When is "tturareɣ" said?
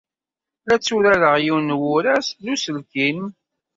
0.79-1.35